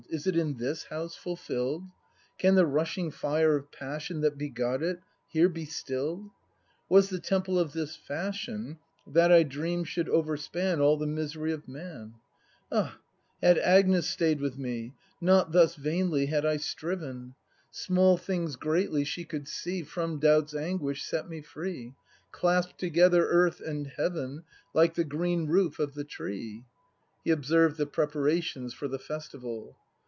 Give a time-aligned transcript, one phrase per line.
[0.09, 1.85] Is it in this House fulfill'd?
[2.37, 6.29] Can the rushing fire of passion That begot it, here be still'd?
[6.89, 8.77] Was the Temple of this fashion
[9.07, 12.15] That I dream'd should overspan All the misery of Man?
[12.69, 12.97] Ah,
[13.41, 17.35] had Agnes stay'd with me, Not thus vainly had I striven!
[17.71, 21.41] ACT V] BRAND 227 Small things greatly she could see, From doubt's ansfuish set me
[21.41, 21.93] free,
[22.33, 24.43] Clasp together Earth and Heaven
[24.73, 26.65] Like the green roof of the tree.
[27.23, 29.77] [He observes the 'preparations for the festival.